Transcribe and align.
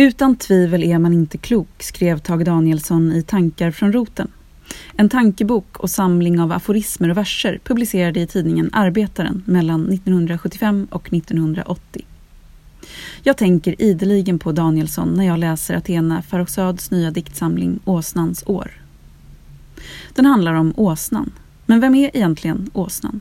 Utan 0.00 0.36
tvivel 0.36 0.82
är 0.82 0.98
man 0.98 1.12
inte 1.12 1.38
klok, 1.38 1.82
skrev 1.82 2.18
Tage 2.18 2.44
Danielsson 2.44 3.12
i 3.12 3.22
Tankar 3.22 3.70
från 3.70 3.92
roten. 3.92 4.30
En 4.96 5.08
tankebok 5.08 5.76
och 5.76 5.90
samling 5.90 6.40
av 6.40 6.52
aforismer 6.52 7.08
och 7.08 7.16
verser 7.16 7.60
publicerade 7.64 8.20
i 8.20 8.26
tidningen 8.26 8.70
Arbetaren 8.72 9.42
mellan 9.46 9.92
1975 9.92 10.88
och 10.90 11.12
1980. 11.12 12.06
Jag 13.22 13.36
tänker 13.36 13.82
ideligen 13.82 14.38
på 14.38 14.52
Danielsson 14.52 15.08
när 15.08 15.26
jag 15.26 15.38
läser 15.38 15.74
Athena 15.74 16.22
Farrokhzads 16.22 16.90
nya 16.90 17.10
diktsamling 17.10 17.80
Åsnans 17.84 18.44
år. 18.46 18.70
Den 20.14 20.26
handlar 20.26 20.54
om 20.54 20.72
åsnan. 20.76 21.32
Men 21.66 21.80
vem 21.80 21.94
är 21.94 22.16
egentligen 22.16 22.70
åsnan? 22.72 23.20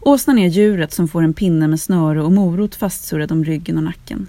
Åsnan 0.00 0.38
är 0.38 0.48
djuret 0.48 0.92
som 0.92 1.08
får 1.08 1.22
en 1.22 1.34
pinne 1.34 1.68
med 1.68 1.80
snöre 1.80 2.22
och 2.22 2.32
morot 2.32 2.74
fastsurrad 2.74 3.32
om 3.32 3.44
ryggen 3.44 3.76
och 3.76 3.84
nacken. 3.84 4.28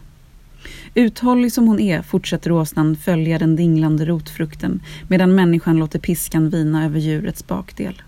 Uthållig 0.93 1.53
som 1.53 1.67
hon 1.67 1.79
är 1.79 2.01
fortsätter 2.01 2.51
åsnan 2.51 2.95
följa 2.95 3.39
den 3.39 3.55
dinglande 3.55 4.05
rotfrukten 4.05 4.81
medan 5.07 5.35
människan 5.35 5.77
låter 5.77 5.99
piskan 5.99 6.49
vina 6.49 6.85
över 6.85 6.99
djurets 6.99 7.47
bakdel. 7.47 8.01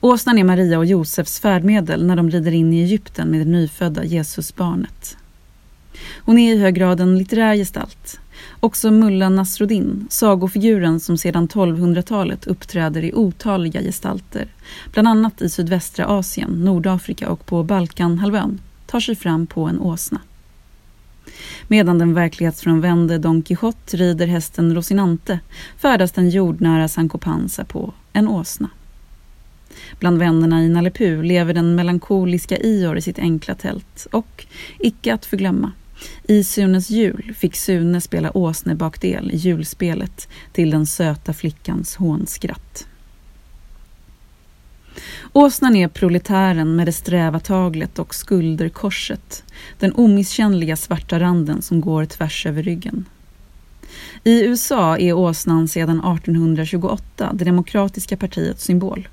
Åsnan 0.00 0.38
är 0.38 0.44
Maria 0.44 0.78
och 0.78 0.86
Josefs 0.86 1.40
färdmedel 1.40 2.06
när 2.06 2.16
de 2.16 2.30
rider 2.30 2.52
in 2.52 2.72
i 2.72 2.82
Egypten 2.82 3.28
med 3.28 3.40
det 3.40 3.50
nyfödda 3.50 4.04
Jesusbarnet. 4.04 5.16
Hon 6.24 6.38
är 6.38 6.54
i 6.54 6.58
hög 6.58 6.74
grad 6.74 7.00
en 7.00 7.18
litterär 7.18 7.54
gestalt. 7.54 8.20
Också 8.60 8.90
Mulla 8.90 9.28
Nasruddin, 9.28 10.06
sagofiguren 10.10 11.00
som 11.00 11.18
sedan 11.18 11.48
1200-talet 11.48 12.46
uppträder 12.46 13.04
i 13.04 13.14
otaliga 13.14 13.80
gestalter, 13.80 14.48
bland 14.92 15.08
annat 15.08 15.42
i 15.42 15.48
sydvästra 15.48 16.06
Asien, 16.06 16.64
Nordafrika 16.64 17.30
och 17.30 17.46
på 17.46 17.62
Balkanhalvön, 17.62 18.60
tar 18.86 19.00
sig 19.00 19.16
fram 19.16 19.46
på 19.46 19.64
en 19.64 19.80
åsna. 19.80 20.20
Medan 21.68 21.98
den 21.98 22.14
verklighetsfrånvände 22.14 23.18
Don 23.18 23.42
Quijote 23.42 23.96
rider 23.96 24.26
hästen 24.26 24.74
Rosinante 24.74 25.40
färdas 25.78 26.12
den 26.12 26.30
jordnära 26.30 26.88
Sancho 26.88 27.18
Panza 27.18 27.64
på 27.64 27.94
en 28.12 28.28
åsna. 28.28 28.70
Bland 29.98 30.18
vännerna 30.18 30.62
i 30.62 30.68
Nalle 30.68 30.92
lever 31.22 31.54
den 31.54 31.74
melankoliska 31.74 32.56
Ior 32.56 32.98
i 32.98 33.02
sitt 33.02 33.18
enkla 33.18 33.54
tält 33.54 34.06
och, 34.10 34.46
icke 34.78 35.14
att 35.14 35.26
förglömma, 35.26 35.72
i 36.28 36.44
Sunes 36.44 36.90
jul 36.90 37.34
fick 37.38 37.56
Sune 37.56 38.00
spela 38.00 38.36
åsnebakdel 38.36 39.30
i 39.30 39.36
julspelet 39.36 40.28
till 40.52 40.70
den 40.70 40.86
söta 40.86 41.32
flickans 41.32 41.96
hånskratt. 41.96 42.86
Åsnan 45.32 45.76
är 45.76 45.88
proletären 45.88 46.76
med 46.76 46.86
det 46.86 46.92
sträva 46.92 47.40
taglet 47.40 47.98
och 47.98 48.14
skulderkorset, 48.14 49.44
den 49.78 49.92
omisskännliga 49.94 50.76
svarta 50.76 51.20
randen 51.20 51.62
som 51.62 51.80
går 51.80 52.04
tvärs 52.04 52.46
över 52.46 52.62
ryggen. 52.62 53.04
I 54.24 54.44
USA 54.44 54.98
är 54.98 55.12
åsnan 55.12 55.68
sedan 55.68 55.98
1828 55.98 57.30
det 57.34 57.44
demokratiska 57.44 58.16
partiets 58.16 58.64
symbol. 58.64 59.08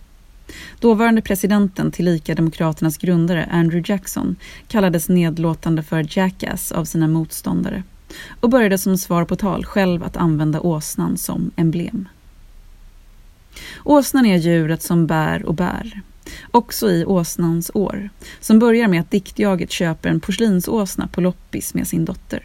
Dåvarande 0.79 1.21
presidenten, 1.21 1.91
tillika 1.91 2.35
Demokraternas 2.35 2.97
grundare, 2.97 3.49
Andrew 3.51 3.93
Jackson, 3.93 4.35
kallades 4.67 5.09
nedlåtande 5.09 5.83
för 5.83 6.17
Jackass 6.17 6.71
av 6.71 6.85
sina 6.85 7.07
motståndare 7.07 7.83
och 8.39 8.49
började 8.49 8.77
som 8.77 8.97
svar 8.97 9.25
på 9.25 9.35
tal 9.35 9.65
själv 9.65 10.03
att 10.03 10.17
använda 10.17 10.61
åsnan 10.61 11.17
som 11.17 11.51
emblem. 11.55 12.07
Åsnan 13.83 14.25
är 14.25 14.37
djuret 14.37 14.81
som 14.81 15.07
bär 15.07 15.45
och 15.45 15.53
bär. 15.53 16.01
Också 16.51 16.91
i 16.91 17.05
åsnans 17.05 17.71
år, 17.73 18.09
som 18.39 18.59
börjar 18.59 18.87
med 18.87 19.01
att 19.01 19.11
diktjaget 19.11 19.71
köper 19.71 20.09
en 20.09 20.19
porslinsåsna 20.19 21.07
på 21.07 21.21
loppis 21.21 21.73
med 21.73 21.87
sin 21.87 22.05
dotter. 22.05 22.43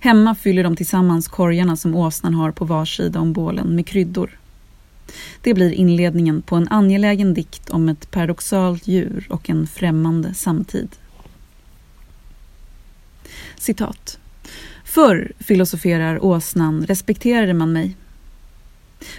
Hemma 0.00 0.34
fyller 0.34 0.64
de 0.64 0.76
tillsammans 0.76 1.28
korgarna 1.28 1.76
som 1.76 1.94
åsnan 1.94 2.34
har 2.34 2.50
på 2.50 2.64
var 2.64 2.84
sida 2.84 3.20
om 3.20 3.32
bålen 3.32 3.74
med 3.76 3.86
kryddor. 3.86 4.38
Det 5.40 5.54
blir 5.54 5.72
inledningen 5.72 6.42
på 6.42 6.56
en 6.56 6.68
angelägen 6.68 7.34
dikt 7.34 7.70
om 7.70 7.88
ett 7.88 8.10
paradoxalt 8.10 8.88
djur 8.88 9.26
och 9.30 9.50
en 9.50 9.66
främmande 9.66 10.34
samtid. 10.34 10.88
Citat. 13.56 14.18
Förr, 14.84 15.32
filosoferar 15.38 16.24
åsnan, 16.24 16.86
respekterade 16.86 17.54
man 17.54 17.72
mig. 17.72 17.96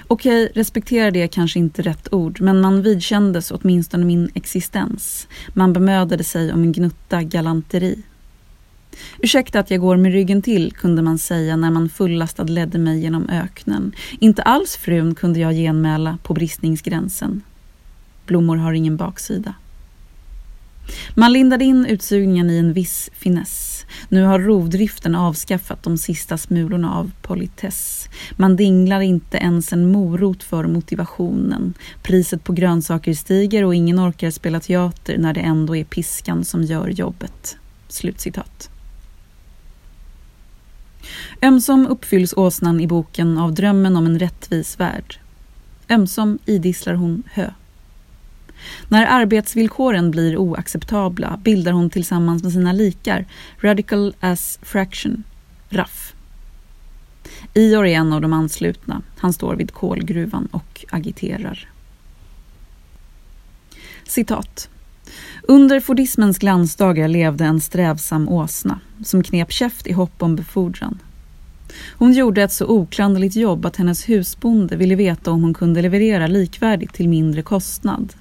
Okej, 0.08 0.52
respekterade 0.56 1.20
är 1.20 1.28
kanske 1.28 1.60
inte 1.60 1.82
rätt 1.82 2.14
ord, 2.14 2.42
men 2.42 2.62
man 2.62 2.82
vidkändes 2.82 3.52
åtminstone 3.52 4.06
min 4.06 4.30
existens. 4.34 5.28
Man 5.54 5.74
bemödade 5.74 6.24
sig 6.24 6.54
om 6.54 6.64
en 6.64 6.72
gnutta 6.72 7.24
galanteri. 7.24 8.04
Ursäkta 9.20 9.60
att 9.60 9.72
jag 9.72 9.82
går 9.82 9.98
med 9.98 10.12
ryggen 10.12 10.42
till, 10.42 10.72
kunde 10.72 11.02
man 11.02 11.18
säga 11.18 11.56
när 11.56 11.72
man 11.72 11.90
fullastad 11.90 12.44
ledde 12.44 12.78
mig 12.78 13.00
genom 13.00 13.30
öknen. 13.30 13.92
Inte 14.20 14.42
alls 14.42 14.76
frun, 14.76 15.16
kunde 15.16 15.40
jag 15.40 15.54
genmäla 15.54 16.18
på 16.24 16.34
bristningsgränsen. 16.34 17.42
Blommor 18.26 18.58
har 18.58 18.74
ingen 18.74 18.98
baksida. 18.98 19.54
Man 21.16 21.34
lindade 21.34 21.66
in 21.66 21.86
utsugningen 21.86 22.50
i 22.50 22.58
en 22.58 22.74
viss 22.74 23.10
finess. 23.14 23.86
Nu 24.10 24.24
har 24.24 24.40
rovdriften 24.40 25.16
avskaffat 25.16 25.84
de 25.84 25.98
sista 25.98 26.38
smulorna 26.38 26.94
av 26.94 27.12
politess. 27.22 28.10
Man 28.32 28.56
dinglar 28.56 29.02
inte 29.02 29.38
ens 29.38 29.74
en 29.74 29.92
morot 29.92 30.44
för 30.44 30.68
motivationen. 30.68 31.74
Priset 32.02 32.44
på 32.44 32.54
grönsaker 32.54 33.14
stiger 33.14 33.64
och 33.64 33.76
ingen 33.76 34.00
orkar 34.00 34.32
spela 34.32 34.60
teater 34.60 35.18
när 35.18 35.34
det 35.34 35.42
ändå 35.42 35.76
är 35.76 35.84
piskan 35.84 36.46
som 36.46 36.64
gör 36.64 36.88
jobbet. 36.88 37.58
Slutcitat. 37.88 38.70
Ömsom 41.42 41.88
uppfylls 41.88 42.34
åsnan 42.38 42.80
i 42.80 42.88
boken 42.88 43.38
av 43.38 43.54
drömmen 43.54 43.96
om 43.98 44.06
en 44.06 44.20
rättvis 44.20 44.80
värld. 44.80 45.20
Ömsom 45.90 46.40
idisslar 46.46 46.94
hon 46.94 47.24
hö. 47.34 47.50
När 48.88 49.06
arbetsvillkoren 49.06 50.12
blir 50.12 50.38
oacceptabla 50.38 51.40
bildar 51.44 51.72
hon 51.72 51.90
tillsammans 51.90 52.44
med 52.44 52.52
sina 52.52 52.74
likar 52.74 53.26
Radical 53.62 54.16
as 54.20 54.60
Fraction, 54.62 55.24
RAF. 55.70 56.14
Ior 57.54 57.88
är 57.88 57.96
en 57.96 58.14
av 58.14 58.22
de 58.22 58.34
anslutna. 58.34 59.02
Han 59.18 59.34
står 59.34 59.56
vid 59.56 59.72
kolgruvan 59.72 60.48
och 60.52 60.86
agiterar. 60.90 61.70
Citat. 64.08 64.70
Under 65.44 65.80
fordismens 65.80 66.38
glansdagar 66.38 67.08
levde 67.08 67.46
en 67.46 67.62
strävsam 67.62 68.30
åsna 68.30 68.80
som 69.04 69.24
knep 69.24 69.52
käft 69.52 69.88
i 69.88 69.94
hopp 69.94 70.24
om 70.24 70.36
befordran. 70.36 71.00
Hon 71.98 72.14
gjorde 72.14 72.44
ett 72.44 72.52
så 72.52 72.68
oklanderligt 72.68 73.36
jobb 73.36 73.66
att 73.66 73.76
hennes 73.76 74.10
husbonde 74.10 74.76
ville 74.76 74.96
veta 74.96 75.32
om 75.32 75.44
hon 75.44 75.54
kunde 75.54 75.82
leverera 75.82 76.28
likvärdigt 76.28 76.94
till 76.94 77.10
mindre 77.10 77.42
kostnad. 77.42 78.14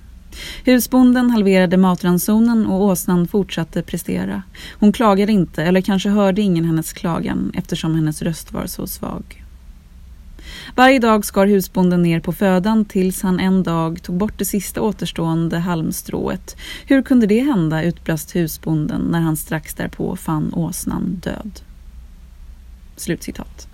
Husbonden 0.64 1.30
halverade 1.30 1.76
matransonen 1.76 2.66
och 2.66 2.82
åsnan 2.82 3.28
fortsatte 3.28 3.82
prestera. 3.82 4.42
Hon 4.78 4.92
klagade 4.92 5.32
inte, 5.32 5.62
eller 5.62 5.80
kanske 5.80 6.08
hörde 6.08 6.42
ingen 6.42 6.64
hennes 6.64 6.92
klagan 6.92 7.52
eftersom 7.54 7.94
hennes 7.94 8.22
röst 8.22 8.52
var 8.52 8.66
så 8.66 8.86
svag. 8.86 9.42
Varje 10.76 10.98
dag 10.98 11.24
skar 11.24 11.46
husbonden 11.46 12.02
ner 12.02 12.20
på 12.20 12.32
födan 12.32 12.84
tills 12.84 13.22
han 13.22 13.40
en 13.40 13.62
dag 13.62 14.02
tog 14.02 14.16
bort 14.16 14.38
det 14.38 14.44
sista 14.44 14.80
återstående 14.80 15.58
halmstrået. 15.58 16.56
Hur 16.86 17.02
kunde 17.02 17.26
det 17.26 17.40
hända, 17.40 17.82
utbrast 17.82 18.36
husbonden 18.36 19.00
när 19.00 19.20
han 19.20 19.36
strax 19.36 19.74
därpå 19.74 20.16
fann 20.16 20.54
åsnan 20.54 21.20
död. 21.22 21.60
Slutcitat. 22.96 23.71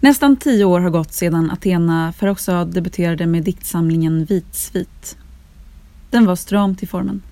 Nästan 0.00 0.36
tio 0.36 0.64
år 0.64 0.80
har 0.80 0.90
gått 0.90 1.12
sedan 1.12 1.50
Athena 1.50 2.12
Farrokhzad 2.12 2.74
debuterade 2.74 3.26
med 3.26 3.42
diktsamlingen 3.42 4.24
Vitsvit. 4.24 5.16
Den 6.10 6.26
var 6.26 6.36
stram 6.36 6.76
till 6.76 6.88
formen. 6.88 7.22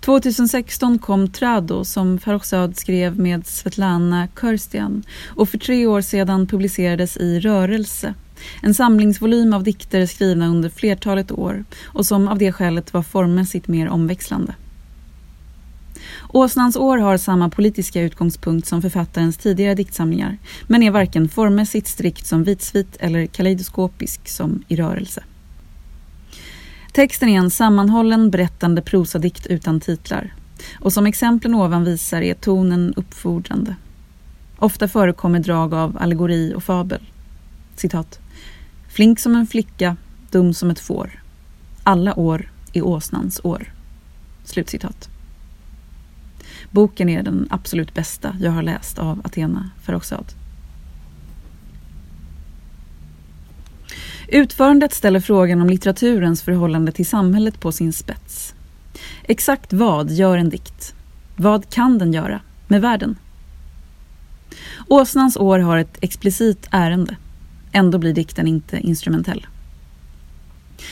2016 0.00 0.98
kom 0.98 1.28
Trado 1.28 1.84
som 1.84 2.18
Farrokhzad 2.18 2.76
skrev 2.76 3.18
med 3.18 3.46
Svetlana 3.46 4.28
Körstian 4.40 5.02
och 5.28 5.48
för 5.48 5.58
tre 5.58 5.86
år 5.86 6.00
sedan 6.00 6.46
publicerades 6.46 7.16
i 7.16 7.40
Rörelse, 7.40 8.14
en 8.62 8.74
samlingsvolym 8.74 9.52
av 9.52 9.62
dikter 9.62 10.06
skrivna 10.06 10.48
under 10.48 10.68
flertalet 10.68 11.32
år 11.32 11.64
och 11.84 12.06
som 12.06 12.28
av 12.28 12.38
det 12.38 12.52
skälet 12.52 12.94
var 12.94 13.02
formmässigt 13.02 13.68
mer 13.68 13.88
omväxlande. 13.88 14.54
Åsnans 16.28 16.76
år 16.76 16.98
har 16.98 17.16
samma 17.16 17.50
politiska 17.50 18.02
utgångspunkt 18.02 18.66
som 18.66 18.82
författarens 18.82 19.36
tidigare 19.36 19.74
diktsamlingar 19.74 20.38
men 20.66 20.82
är 20.82 20.90
varken 20.90 21.28
formmässigt 21.28 21.86
strikt 21.86 22.26
som 22.26 22.44
vitsvit 22.44 22.96
eller 23.00 23.26
kaleidoskopisk 23.26 24.28
som 24.28 24.62
i 24.68 24.76
rörelse. 24.76 25.22
Texten 26.92 27.28
är 27.28 27.38
en 27.38 27.50
sammanhållen 27.50 28.30
berättande 28.30 28.82
prosadikt 28.82 29.46
utan 29.46 29.80
titlar 29.80 30.34
och 30.74 30.92
som 30.92 31.06
exemplen 31.06 31.54
ovan 31.54 31.84
visar 31.84 32.22
är 32.22 32.34
tonen 32.34 32.94
uppfordrande. 32.96 33.76
Ofta 34.58 34.88
förekommer 34.88 35.38
drag 35.38 35.74
av 35.74 35.98
allegori 36.00 36.54
och 36.56 36.64
fabel. 36.64 37.00
Citat. 37.76 38.18
Flink 38.88 39.20
som 39.20 39.34
en 39.34 39.46
flicka, 39.46 39.96
dum 40.30 40.54
som 40.54 40.70
ett 40.70 40.80
får. 40.80 41.22
Alla 41.82 42.18
år 42.18 42.52
är 42.72 42.86
åsnans 42.86 43.40
år. 43.44 43.72
Slutcitat. 44.44 45.09
Boken 46.70 47.08
är 47.08 47.22
den 47.22 47.46
absolut 47.50 47.94
bästa 47.94 48.36
jag 48.40 48.50
har 48.50 48.62
läst 48.62 48.98
av 48.98 49.20
Athena 49.24 49.70
Farrokhzad. 49.82 50.24
Utförandet 54.28 54.94
ställer 54.94 55.20
frågan 55.20 55.60
om 55.60 55.70
litteraturens 55.70 56.42
förhållande 56.42 56.92
till 56.92 57.06
samhället 57.06 57.60
på 57.60 57.72
sin 57.72 57.92
spets. 57.92 58.54
Exakt 59.22 59.72
vad 59.72 60.10
gör 60.10 60.38
en 60.38 60.48
dikt? 60.48 60.94
Vad 61.36 61.70
kan 61.70 61.98
den 61.98 62.12
göra 62.12 62.40
med 62.68 62.80
världen? 62.80 63.16
Åsnans 64.88 65.36
år 65.36 65.58
har 65.58 65.78
ett 65.78 65.98
explicit 66.00 66.68
ärende. 66.70 67.16
Ändå 67.72 67.98
blir 67.98 68.14
dikten 68.14 68.46
inte 68.46 68.78
instrumentell. 68.78 69.46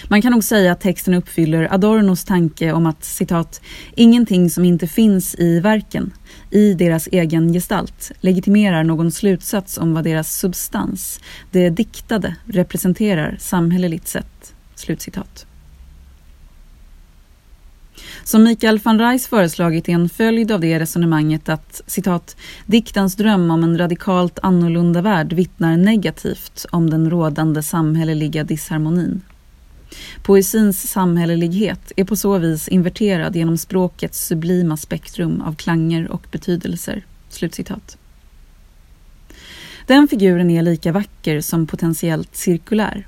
Man 0.09 0.23
kan 0.23 0.33
nog 0.33 0.45
säga 0.45 0.73
att 0.73 0.81
texten 0.81 1.15
uppfyller 1.15 1.75
Adornos 1.75 2.25
tanke 2.25 2.73
om 2.73 2.87
att 2.87 3.05
citat, 3.05 3.61
ingenting 3.95 4.51
som 4.51 4.65
inte 4.65 4.87
finns 4.87 5.35
i 5.35 5.61
verken, 5.61 6.13
i 6.51 6.75
deras 6.75 7.09
egen 7.13 7.53
gestalt, 7.53 8.13
legitimerar 8.21 8.85
någon 8.85 9.11
slutsats 9.11 9.79
om 9.79 9.95
vad 9.95 10.05
deras 10.05 10.39
substans, 10.39 11.21
det 11.51 11.71
diktade, 11.71 12.37
representerar 12.47 13.37
samhälleligt 13.41 14.09
sett. 14.09 14.55
Slutcitat. 14.75 15.47
Som 18.25 18.43
Mikael 18.43 18.79
van 18.79 18.99
Rijs 18.99 19.27
föreslagit 19.27 19.89
är 19.89 19.93
en 19.93 20.09
följd 20.09 20.53
av 20.53 20.61
det 20.61 20.79
resonemanget 20.79 21.49
att 21.49 21.83
citat, 21.87 22.37
diktens 22.67 23.17
dröm 23.17 23.51
om 23.51 23.65
en 23.65 23.79
radikalt 23.79 24.39
annorlunda 24.43 25.03
värld 25.03 25.33
vittnar 25.33 25.77
negativt 25.77 26.67
om 26.71 26.91
den 26.91 27.11
rådande 27.11 27.63
samhälleliga 27.63 28.45
disharmonin. 28.45 29.23
Poesins 30.23 30.91
samhällelighet 30.91 31.93
är 31.97 32.05
på 32.05 32.17
så 32.17 32.39
vis 32.39 32.69
inverterad 32.69 33.37
genom 33.37 33.59
språkets 33.59 34.27
sublima 34.27 34.77
spektrum 34.77 35.41
av 35.41 35.55
klanger 35.55 36.11
och 36.11 36.27
betydelser. 36.31 37.05
Slutcitat. 37.29 37.99
Den 39.87 40.09
figuren 40.09 40.51
är 40.51 40.63
lika 40.63 40.93
vacker 40.93 41.41
som 41.41 41.67
potentiellt 41.67 42.37
cirkulär. 42.37 43.07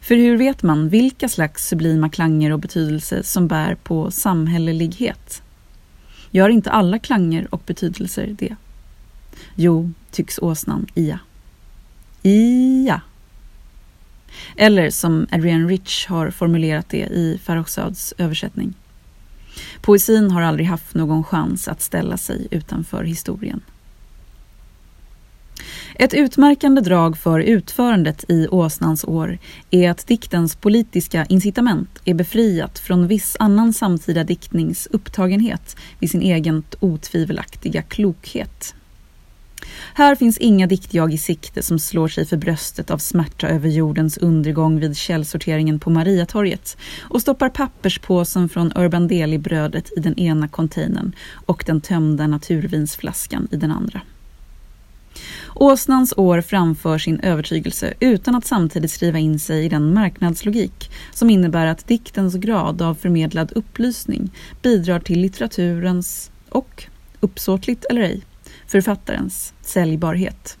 För 0.00 0.14
hur 0.14 0.36
vet 0.36 0.62
man 0.62 0.88
vilka 0.88 1.28
slags 1.28 1.68
sublima 1.68 2.10
klanger 2.10 2.52
och 2.52 2.58
betydelser 2.58 3.22
som 3.22 3.48
bär 3.48 3.74
på 3.74 4.10
samhällelighet? 4.10 5.42
Gör 6.30 6.48
inte 6.48 6.70
alla 6.70 6.98
klanger 6.98 7.54
och 7.54 7.62
betydelser 7.66 8.36
det? 8.38 8.56
Jo, 9.54 9.90
tycks 10.10 10.38
åsnan 10.38 10.86
ia. 10.94 11.18
Ia. 12.22 13.00
Eller 14.56 14.90
som 14.90 15.26
Adrienne 15.30 15.68
Rich 15.68 16.06
har 16.08 16.30
formulerat 16.30 16.88
det 16.88 17.06
i 17.06 17.40
Farrokhzads 17.44 18.14
översättning. 18.18 18.74
Poesin 19.80 20.30
har 20.30 20.42
aldrig 20.42 20.66
haft 20.66 20.94
någon 20.94 21.24
chans 21.24 21.68
att 21.68 21.82
ställa 21.82 22.16
sig 22.16 22.48
utanför 22.50 23.04
historien. 23.04 23.60
Ett 25.94 26.14
utmärkande 26.14 26.80
drag 26.80 27.18
för 27.18 27.40
utförandet 27.40 28.24
i 28.28 28.48
Åsnans 28.48 29.04
år 29.04 29.38
är 29.70 29.90
att 29.90 30.06
diktens 30.06 30.56
politiska 30.56 31.24
incitament 31.24 32.00
är 32.04 32.14
befriat 32.14 32.78
från 32.78 33.06
viss 33.06 33.36
annan 33.38 33.72
samtida 33.72 34.24
diktnings 34.24 34.88
upptagenhet 34.90 35.76
vid 35.98 36.10
sin 36.10 36.22
egen 36.22 36.62
otvivelaktiga 36.80 37.82
klokhet. 37.82 38.74
Här 39.94 40.14
finns 40.14 40.38
inga 40.38 40.66
diktjag 40.66 41.14
i 41.14 41.18
sikte 41.18 41.62
som 41.62 41.78
slår 41.78 42.08
sig 42.08 42.26
för 42.26 42.36
bröstet 42.36 42.90
av 42.90 42.98
smärta 42.98 43.48
över 43.48 43.68
jordens 43.68 44.18
undergång 44.18 44.80
vid 44.80 44.96
källsorteringen 44.96 45.78
på 45.78 45.90
Mariatorget 45.90 46.76
och 47.00 47.20
stoppar 47.20 47.48
papperspåsen 47.48 48.48
från 48.48 48.72
Urban 48.76 49.08
Deli-brödet 49.08 49.90
i 49.96 50.00
den 50.00 50.18
ena 50.18 50.48
containern 50.48 51.12
och 51.46 51.64
den 51.66 51.80
tömda 51.80 52.26
naturvinsflaskan 52.26 53.48
i 53.50 53.56
den 53.56 53.70
andra. 53.70 54.00
Åsnans 55.54 56.14
år 56.16 56.40
framför 56.40 56.98
sin 56.98 57.20
övertygelse 57.20 57.94
utan 58.00 58.34
att 58.34 58.46
samtidigt 58.46 58.90
skriva 58.90 59.18
in 59.18 59.38
sig 59.38 59.64
i 59.64 59.68
den 59.68 59.94
marknadslogik 59.94 60.90
som 61.12 61.30
innebär 61.30 61.66
att 61.66 61.86
diktens 61.86 62.34
grad 62.34 62.82
av 62.82 62.94
förmedlad 62.94 63.52
upplysning 63.54 64.30
bidrar 64.62 65.00
till 65.00 65.20
litteraturens 65.20 66.30
och, 66.48 66.84
uppsåtligt 67.20 67.84
eller 67.84 68.00
ej, 68.00 68.22
författarens 68.66 69.52
säljbarhet. 69.62 70.58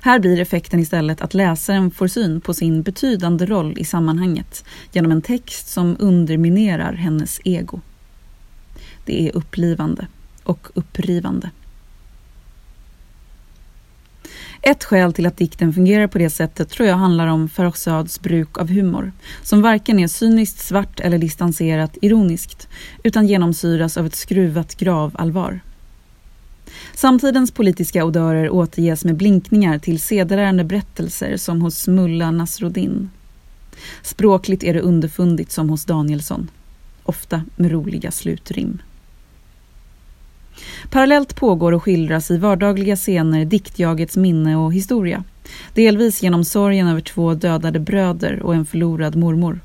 Här 0.00 0.18
blir 0.18 0.40
effekten 0.40 0.80
istället 0.80 1.20
att 1.20 1.34
läsaren 1.34 1.90
får 1.90 2.08
syn 2.08 2.40
på 2.40 2.54
sin 2.54 2.82
betydande 2.82 3.46
roll 3.46 3.78
i 3.78 3.84
sammanhanget 3.84 4.64
genom 4.92 5.12
en 5.12 5.22
text 5.22 5.68
som 5.68 5.96
underminerar 5.98 6.92
hennes 6.92 7.40
ego. 7.44 7.80
Det 9.04 9.28
är 9.28 9.36
upplivande 9.36 10.06
och 10.44 10.68
upprivande. 10.74 11.50
Ett 14.62 14.84
skäl 14.84 15.12
till 15.12 15.26
att 15.26 15.36
dikten 15.36 15.72
fungerar 15.72 16.06
på 16.06 16.18
det 16.18 16.30
sättet 16.30 16.68
tror 16.68 16.88
jag 16.88 16.96
handlar 16.96 17.26
om 17.26 17.48
Farrokhzads 17.48 18.20
bruk 18.20 18.58
av 18.58 18.68
humor, 18.68 19.12
som 19.42 19.62
varken 19.62 19.98
är 19.98 20.08
cyniskt 20.08 20.58
svart 20.58 21.00
eller 21.00 21.18
distanserat 21.18 21.98
ironiskt, 22.02 22.68
utan 23.02 23.26
genomsyras 23.26 23.96
av 23.96 24.06
ett 24.06 24.14
skruvat 24.14 24.74
gravallvar. 24.74 25.60
Samtidens 26.94 27.50
politiska 27.50 28.04
odörer 28.04 28.50
återges 28.50 29.04
med 29.04 29.16
blinkningar 29.16 29.78
till 29.78 30.00
sedelärande 30.00 30.64
berättelser 30.64 31.36
som 31.36 31.62
hos 31.62 31.88
Mulla 31.88 32.30
Nasruddin. 32.30 33.10
Språkligt 34.02 34.64
är 34.64 34.74
det 34.74 34.80
underfundigt 34.80 35.52
som 35.52 35.68
hos 35.68 35.84
Danielsson, 35.84 36.50
ofta 37.02 37.42
med 37.56 37.72
roliga 37.72 38.10
slutrim. 38.10 38.78
Parallellt 40.90 41.36
pågår 41.36 41.72
och 41.72 41.82
skildras 41.82 42.30
i 42.30 42.36
vardagliga 42.36 42.96
scener 42.96 43.44
diktjagets 43.44 44.16
minne 44.16 44.56
och 44.56 44.74
historia. 44.74 45.24
Delvis 45.74 46.22
genom 46.22 46.44
sorgen 46.44 46.88
över 46.88 47.00
två 47.00 47.34
dödade 47.34 47.80
bröder 47.80 48.42
och 48.42 48.54
en 48.54 48.66
förlorad 48.66 49.16
mormor. 49.16 49.60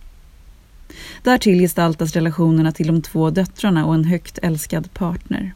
Därtill 1.23 1.59
gestaltas 1.59 2.13
relationerna 2.13 2.71
till 2.71 2.87
de 2.87 3.01
två 3.01 3.29
döttrarna 3.29 3.85
och 3.85 3.93
en 3.93 4.05
högt 4.05 4.39
älskad 4.41 4.93
partner. 4.93 5.53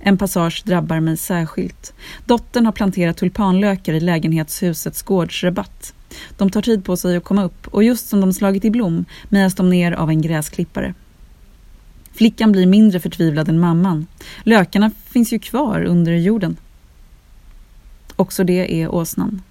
En 0.00 0.18
passage 0.18 0.62
drabbar 0.66 1.00
mig 1.00 1.16
särskilt. 1.16 1.94
Dottern 2.24 2.66
har 2.66 2.72
planterat 2.72 3.16
tulpanlökar 3.16 3.92
i 3.92 4.00
lägenhetshusets 4.00 5.02
gårdsrabatt. 5.02 5.94
De 6.36 6.50
tar 6.50 6.62
tid 6.62 6.84
på 6.84 6.96
sig 6.96 7.16
att 7.16 7.24
komma 7.24 7.44
upp 7.44 7.68
och 7.68 7.84
just 7.84 8.08
som 8.08 8.20
de 8.20 8.32
slagit 8.32 8.64
i 8.64 8.70
blom 8.70 9.04
mejas 9.28 9.54
de 9.54 9.70
ner 9.70 9.92
av 9.92 10.10
en 10.10 10.22
gräsklippare. 10.22 10.94
Flickan 12.12 12.52
blir 12.52 12.66
mindre 12.66 13.00
förtvivlad 13.00 13.48
än 13.48 13.60
mamman. 13.60 14.06
Lökarna 14.42 14.90
finns 15.06 15.32
ju 15.32 15.38
kvar 15.38 15.84
under 15.84 16.12
jorden. 16.12 16.56
Också 18.16 18.44
det 18.44 18.82
är 18.82 18.94
åsnan. 18.94 19.42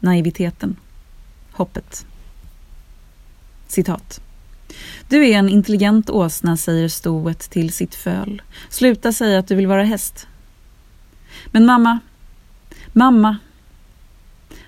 Naiviteten. 0.00 0.76
Hoppet. 1.52 2.06
Citat. 3.66 4.20
Du 5.12 5.28
är 5.28 5.38
en 5.38 5.48
intelligent 5.48 6.10
åsna, 6.10 6.56
säger 6.56 6.88
stoet 6.88 7.38
till 7.38 7.72
sitt 7.72 7.94
föl. 7.94 8.42
Sluta 8.68 9.12
säga 9.12 9.38
att 9.38 9.48
du 9.48 9.54
vill 9.54 9.66
vara 9.66 9.84
häst. 9.84 10.26
Men 11.46 11.66
mamma, 11.66 11.98
mamma. 12.92 13.36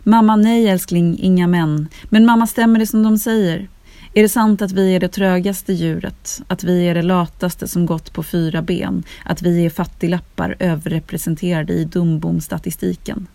Mamma, 0.02 0.36
nej 0.36 0.68
älskling, 0.68 1.18
inga 1.18 1.46
män. 1.46 1.88
Men 2.04 2.26
mamma, 2.26 2.46
stämmer 2.46 2.78
det 2.78 2.86
som 2.86 3.02
de 3.02 3.18
säger? 3.18 3.68
Är 4.14 4.22
det 4.22 4.28
sant 4.28 4.62
att 4.62 4.72
vi 4.72 4.94
är 4.94 5.00
det 5.00 5.08
trögaste 5.08 5.72
djuret, 5.72 6.42
att 6.46 6.64
vi 6.64 6.88
är 6.88 6.94
det 6.94 7.02
lataste 7.02 7.68
som 7.68 7.86
gått 7.86 8.12
på 8.12 8.22
fyra 8.22 8.62
ben, 8.62 9.02
att 9.24 9.42
vi 9.42 9.66
är 9.66 9.70
fattiglappar 9.70 10.56
överrepresenterade 10.58 11.72
i 11.72 11.84
dumbomstatistiken? 11.84 13.26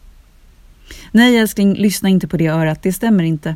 Nej 1.12 1.38
älskling, 1.38 1.74
lyssna 1.74 2.10
inte 2.10 2.28
på 2.28 2.38
det 2.38 2.48
örat, 2.48 2.84
det 2.84 2.94
stämmer 2.94 3.24
inte. 3.24 3.56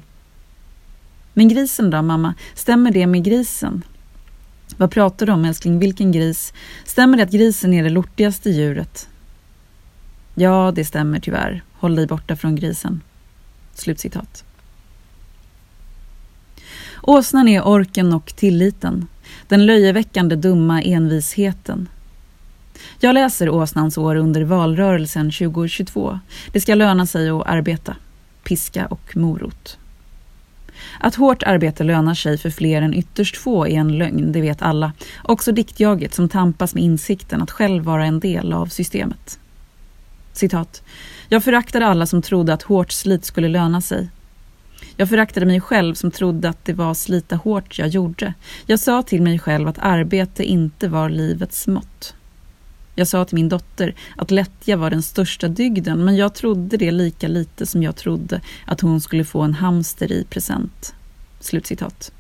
Men 1.34 1.48
grisen 1.48 1.90
då, 1.90 2.02
mamma? 2.02 2.34
Stämmer 2.54 2.92
det 2.92 3.08
med 3.08 3.24
grisen? 3.24 3.84
Vad 4.78 4.92
pratar 4.92 5.26
du 5.26 5.32
om 5.32 5.46
älskling? 5.46 5.80
Vilken 5.80 6.12
gris? 6.12 6.54
Stämmer 6.86 7.18
det 7.18 7.24
att 7.24 7.32
grisen 7.32 7.74
är 7.74 7.84
det 7.84 7.90
lortigaste 7.90 8.50
djuret? 8.50 9.08
Ja, 10.36 10.72
det 10.76 10.86
stämmer 10.86 11.20
tyvärr. 11.20 11.64
Håll 11.74 11.96
dig 11.96 12.08
borta 12.08 12.36
från 12.36 12.56
grisen. 12.56 13.02
Slutcitat. 13.74 14.44
Åsnan 17.02 17.48
är 17.48 17.62
orken 17.68 18.14
och 18.14 18.36
tilliten. 18.36 19.08
Den 19.48 19.66
löjeväckande 19.66 20.36
dumma 20.36 20.82
envisheten. 20.82 21.90
Jag 23.00 23.14
läser 23.14 23.50
Åsnans 23.50 23.98
år 23.98 24.16
under 24.16 24.44
valrörelsen 24.44 25.32
2022. 25.32 26.20
Det 26.52 26.62
ska 26.62 26.76
löna 26.76 27.06
sig 27.06 27.30
att 27.30 27.48
arbeta. 27.48 27.96
Piska 28.44 28.86
och 28.86 29.18
morot. 29.18 29.78
Att 31.00 31.16
hårt 31.16 31.44
arbete 31.44 31.84
lönar 31.84 32.14
sig 32.14 32.38
för 32.38 32.50
fler 32.50 32.82
än 32.82 32.94
ytterst 32.94 33.38
få 33.38 33.68
är 33.68 33.80
en 33.80 33.98
lögn, 33.98 34.32
det 34.32 34.42
vet 34.42 34.62
alla. 34.62 34.92
Också 35.24 35.52
diktjaget 35.52 36.14
som 36.14 36.30
tampas 36.30 36.74
med 36.74 36.84
insikten 36.84 37.42
att 37.42 37.52
själv 37.52 37.84
vara 37.84 38.06
en 38.06 38.20
del 38.20 38.54
av 38.54 38.66
systemet. 38.68 39.40
Citat. 40.34 40.84
Jag 41.30 41.44
föraktade 41.44 41.86
alla 41.86 42.06
som 42.06 42.22
trodde 42.22 42.54
att 42.54 42.64
hårt 42.64 42.92
slit 42.92 43.26
skulle 43.26 43.48
löna 43.48 43.82
sig. 43.82 44.10
Jag 44.98 45.10
föraktade 45.10 45.46
mig 45.46 45.62
själv 45.62 45.94
som 45.94 46.12
trodde 46.12 46.50
att 46.50 46.66
det 46.66 46.74
var 46.74 46.94
slita 46.94 47.36
hårt 47.36 47.80
jag 47.80 47.88
gjorde. 47.88 48.34
Jag 48.66 48.80
sa 48.80 49.02
till 49.02 49.22
mig 49.22 49.40
själv 49.40 49.68
att 49.68 49.80
arbete 49.80 50.44
inte 50.44 50.88
var 50.88 51.10
livets 51.10 51.68
mått. 51.68 52.16
Jag 52.96 53.08
sa 53.08 53.26
till 53.26 53.36
min 53.36 53.50
dotter 53.50 53.96
att 54.16 54.32
lättja 54.32 54.78
var 54.78 54.90
den 54.90 55.04
största 55.04 55.48
dygden 55.48 56.06
men 56.06 56.16
jag 56.16 56.36
trodde 56.36 56.78
det 56.78 56.92
lika 56.92 57.28
lite 57.28 57.66
som 57.66 57.84
jag 57.84 57.96
trodde 57.96 58.42
att 58.66 58.82
hon 58.82 59.02
skulle 59.02 59.26
få 59.26 59.42
en 59.42 59.54
hamster 59.54 60.12
i 60.12 60.24
present. 60.30 60.96
Slutcitat. 61.40 62.12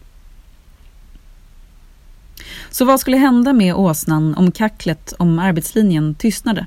Så 2.69 2.85
vad 2.85 2.99
skulle 2.99 3.17
hända 3.17 3.53
med 3.53 3.75
åsnan 3.75 4.35
om 4.35 4.51
kacklet 4.51 5.13
om 5.17 5.39
arbetslinjen 5.39 6.15
tystnade? 6.15 6.65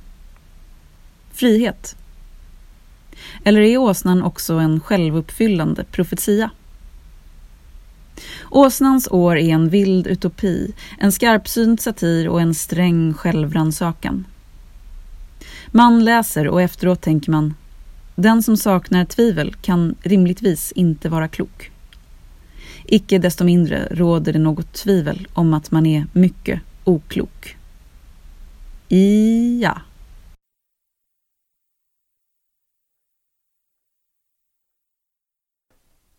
Frihet. 1.32 1.96
Eller 3.44 3.60
är 3.60 3.76
åsnan 3.76 4.22
också 4.22 4.54
en 4.54 4.80
självuppfyllande 4.80 5.84
profetia? 5.84 6.50
Åsnans 8.50 9.08
år 9.10 9.36
är 9.36 9.48
en 9.54 9.68
vild 9.68 10.06
utopi, 10.06 10.72
en 10.98 11.12
skarpsynt 11.12 11.80
satir 11.80 12.28
och 12.28 12.40
en 12.40 12.54
sträng 12.54 13.14
självrannsakan. 13.14 14.26
Man 15.66 16.04
läser 16.04 16.48
och 16.48 16.62
efteråt 16.62 17.00
tänker 17.00 17.30
man 17.30 17.54
den 18.16 18.42
som 18.42 18.56
saknar 18.56 19.04
tvivel 19.04 19.54
kan 19.54 19.94
rimligtvis 20.02 20.72
inte 20.72 21.08
vara 21.08 21.28
klok. 21.28 21.70
Icke 22.84 23.18
desto 23.18 23.44
mindre 23.44 23.88
råder 23.90 24.32
det 24.32 24.38
något 24.38 24.72
tvivel 24.72 25.28
om 25.32 25.54
att 25.54 25.70
man 25.70 25.86
är 25.86 26.06
mycket 26.12 26.60
oklok. 26.84 27.56
Ja. 29.60 29.80